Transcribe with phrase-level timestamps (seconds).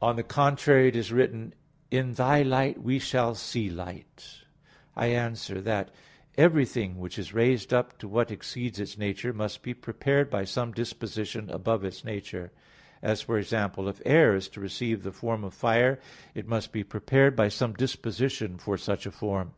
[0.00, 1.52] On the contrary, It is written:
[1.90, 4.44] "In Thy light we shall see light" (Ps.
[4.96, 5.02] 35:10).
[5.02, 5.90] I answer that,
[6.36, 10.70] Everything which is raised up to what exceeds its nature, must be prepared by some
[10.70, 12.52] disposition above its nature;
[13.02, 15.98] as, for example, if air is to receive the form of fire,
[16.36, 19.54] it must be prepared by some disposition for such a form.